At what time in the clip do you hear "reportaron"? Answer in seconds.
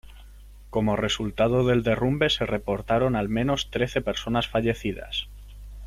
2.47-3.15